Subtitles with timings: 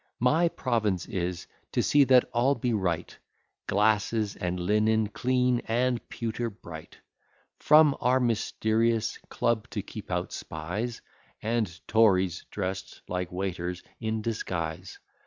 [0.19, 3.15] My province is, to see that all be right,
[3.67, 6.97] Glasses and linen clean, and pewter bright;
[7.59, 11.03] From our mysterious club to keep out spies,
[11.43, 14.97] And Tories (dress'd like waiters) in disguise.